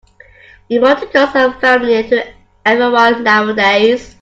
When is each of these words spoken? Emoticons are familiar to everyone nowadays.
Emoticons 0.67 1.35
are 1.35 1.59
familiar 1.59 2.01
to 2.01 2.25
everyone 2.65 3.23
nowadays. 3.23 4.15